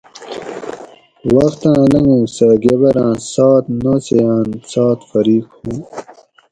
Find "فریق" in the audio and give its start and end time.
5.09-5.45